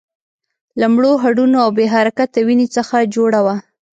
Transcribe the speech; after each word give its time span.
له 0.79 0.85
مړو 0.93 1.11
هډونو 1.23 1.57
او 1.65 1.69
بې 1.77 1.85
حرکته 1.93 2.39
وينې 2.47 2.67
څخه 2.75 3.09
جوړه 3.15 3.39
وه. 3.45 3.55